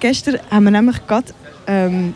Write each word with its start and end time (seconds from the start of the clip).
Gestern 0.00 0.38
haben 0.50 0.64
wir 0.64 0.70
nämlich 0.70 1.06
gerade 1.06 1.32
ähm, 1.66 2.14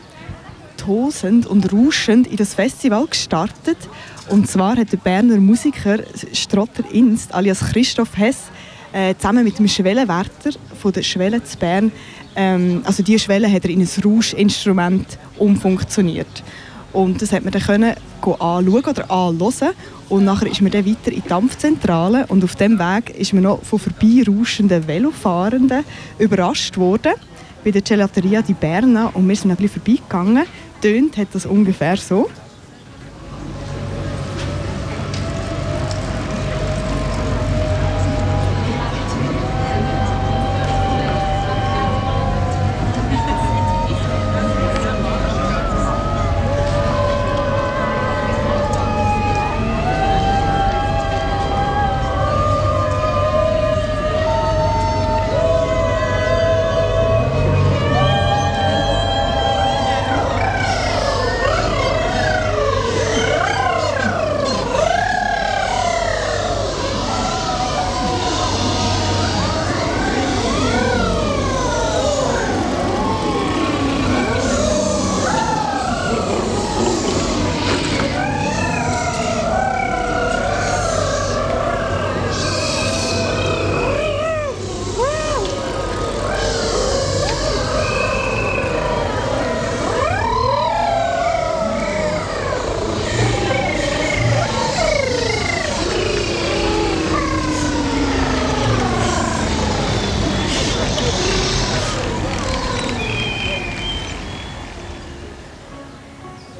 tosend 0.76 1.46
und 1.46 1.72
rauschend 1.72 2.26
in 2.26 2.36
das 2.36 2.54
Festival 2.54 3.06
gestartet. 3.06 3.78
Und 4.28 4.48
zwar 4.48 4.76
hat 4.76 4.92
der 4.92 4.98
Berner 4.98 5.38
Musiker 5.38 5.98
Strotter 6.32 6.84
Inst 6.92 7.34
alias 7.34 7.60
Christoph 7.60 8.16
Hess 8.16 8.50
äh, 8.92 9.14
zusammen 9.16 9.44
mit 9.44 9.58
dem 9.58 9.66
Schwellenwärter 9.66 10.50
von 10.80 10.92
der 10.92 11.02
Schwelle 11.02 11.42
zu 11.42 11.58
Bern, 11.58 11.90
ähm, 12.36 12.82
also 12.84 13.02
diese 13.02 13.20
Schwelle 13.20 13.50
hat 13.50 13.64
er 13.64 13.70
in 13.70 13.80
ein 13.80 13.88
Rauschinstrument 14.04 15.18
umfunktioniert. 15.38 16.42
Und 16.92 17.22
das 17.22 17.32
hat 17.32 17.42
man 17.42 17.52
dann 17.52 17.62
können 17.62 17.94
anschauen 18.22 18.84
oder 18.84 19.10
anhören. 19.10 19.70
Und 20.08 20.24
nachher 20.24 20.50
ist 20.50 20.60
man 20.60 20.70
dann 20.70 20.86
weiter 20.86 21.10
in 21.10 21.22
die 21.22 21.28
Dampfzentrale 21.28 22.26
und 22.28 22.44
auf 22.44 22.54
dem 22.56 22.78
Weg 22.78 23.10
ist 23.18 23.32
man 23.32 23.44
noch 23.44 23.62
von 23.62 23.78
vorbeirauschenden 23.78 24.86
Velofahrenden 24.86 25.84
überrascht 26.18 26.76
worden 26.76 27.12
bei 27.64 27.70
der 27.70 27.82
Gelateria 27.82 28.42
di 28.42 28.54
Berna 28.54 29.06
und 29.14 29.28
wir 29.28 29.36
sind 29.36 29.50
ein 29.50 29.56
bisschen 29.56 29.82
vorbeigegangen. 29.82 30.46
Tönt 30.80 31.16
hat 31.16 31.28
das 31.32 31.46
ungefähr 31.46 31.96
so. 31.96 32.28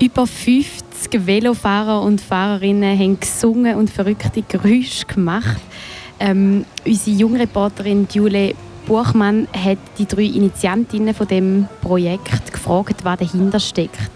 Über 0.03 0.27
50 0.27 1.27
Velofahrer 1.27 2.03
und 2.03 2.21
Fahrerinnen 2.21 2.99
haben 2.99 3.21
gesungen 3.21 3.77
und 3.77 3.89
verrückte 3.89 4.43
Geräusche 4.43 5.07
gemacht. 5.07 5.61
Ähm, 6.19 6.65
unsere 6.85 7.17
Jungreporterin 7.19 8.09
Jule 8.13 8.55
Buchmann 8.85 9.47
hat 9.53 9.79
die 9.99 10.07
drei 10.07 10.25
Initiantinnen 10.25 11.15
von 11.15 11.29
dem 11.29 11.69
Projekt 11.81 12.53
gefragt, 12.53 13.05
was 13.05 13.21
dahinter 13.21 13.61
steckt. 13.61 14.11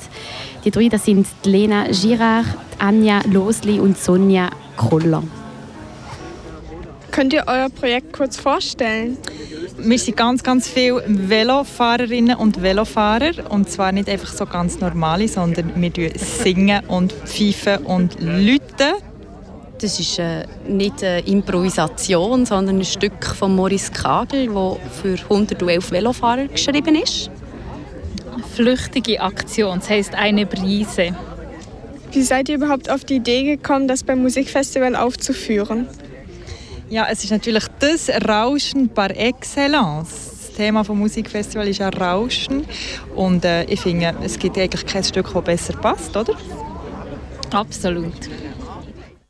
Die 0.65 0.73
drei 0.73 0.89
das 0.89 1.05
sind 1.05 1.29
Lena 1.45 1.85
Girard, 1.93 2.47
Anja 2.81 3.21
Losli 3.31 3.79
und 3.79 3.97
Sonja 3.97 4.51
Koller. 4.77 5.23
Könnt 7.17 7.33
ihr 7.33 7.45
euer 7.47 7.71
Projekt 7.71 8.13
kurz 8.13 8.37
vorstellen? 8.37 9.17
Wir 9.79 9.99
sind 9.99 10.19
ganz, 10.19 10.43
ganz 10.43 10.69
viele 10.69 11.03
Velofahrerinnen 11.07 12.37
und 12.37 12.61
Velofahrer. 12.61 13.51
Und 13.51 13.71
zwar 13.71 13.91
nicht 13.91 14.11
einfach 14.11 14.29
so 14.29 14.45
ganz 14.45 14.81
normale, 14.81 15.27
sondern 15.27 15.73
wir 15.75 16.11
singen 16.17 16.85
und 16.89 17.15
pfeifen 17.15 17.87
und 17.87 18.21
läuten. 18.21 19.01
Das 19.81 19.99
ist 19.99 20.19
äh, 20.19 20.45
nicht 20.69 21.03
eine 21.03 21.21
Improvisation, 21.21 22.45
sondern 22.45 22.81
ein 22.81 22.85
Stück 22.85 23.25
von 23.25 23.57
Maurice 23.57 23.93
Kagel, 23.93 24.49
das 24.49 25.01
für 25.01 25.17
111 25.19 25.93
Velofahrer 25.93 26.49
geschrieben 26.49 26.97
ist. 26.97 27.31
Flüchtige 28.55 29.23
Aktion, 29.23 29.79
das 29.79 29.89
heisst 29.89 30.15
eine 30.15 30.45
Brise. 30.45 31.17
Wie 32.13 32.23
seid 32.23 32.51
ihr 32.51 32.57
überhaupt 32.57 32.91
auf 32.91 33.07
die 33.07 33.17
Idee 33.17 33.57
gekommen, 33.57 33.89
das 33.89 34.03
beim 34.05 34.21
Musikfestival 34.21 34.95
aufzuführen? 34.95 35.89
Ja, 36.89 37.09
es 37.11 37.25
ist 37.25 37.31
natürlich 37.31 37.65
das 37.81 38.09
Rauschen 38.29 38.89
par 38.89 39.11
excellence. 39.11 40.31
Das 40.47 40.57
Thema 40.57 40.83
des 40.83 40.89
Musikfestivals 40.89 41.71
ist 41.71 41.79
ja 41.79 41.89
Rauschen. 41.89 42.65
Und 43.15 43.45
äh, 43.45 43.65
ich 43.65 43.81
finde, 43.81 44.15
es 44.23 44.39
gibt 44.39 44.57
eigentlich 44.57 44.87
kein 44.87 45.03
Stück, 45.03 45.33
das 45.33 45.45
besser 45.45 45.73
passt, 45.75 46.17
oder? 46.17 46.35
Absolut. 47.51 48.29